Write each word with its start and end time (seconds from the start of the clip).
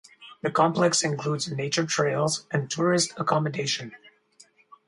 The 0.41 0.49
complex 0.49 1.03
includes 1.03 1.51
nature 1.51 1.85
trails 1.85 2.47
and 2.49 2.71
tourist 2.71 3.13
accommodation. 3.17 3.93